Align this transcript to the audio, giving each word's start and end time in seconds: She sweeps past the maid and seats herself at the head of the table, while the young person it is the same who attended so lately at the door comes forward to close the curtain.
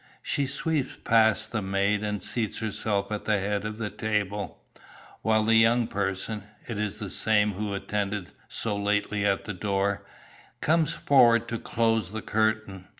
She 0.23 0.47
sweeps 0.47 0.95
past 1.03 1.51
the 1.51 1.61
maid 1.61 2.03
and 2.03 2.23
seats 2.23 2.57
herself 2.57 3.11
at 3.11 3.25
the 3.25 3.37
head 3.37 3.65
of 3.65 3.77
the 3.77 3.91
table, 3.91 4.57
while 5.21 5.43
the 5.43 5.53
young 5.53 5.85
person 5.85 6.41
it 6.67 6.79
is 6.79 6.97
the 6.97 7.07
same 7.07 7.51
who 7.51 7.75
attended 7.75 8.31
so 8.49 8.75
lately 8.75 9.27
at 9.27 9.45
the 9.45 9.53
door 9.53 10.03
comes 10.59 10.91
forward 10.91 11.47
to 11.49 11.59
close 11.59 12.09
the 12.11 12.23
curtain. 12.23 12.87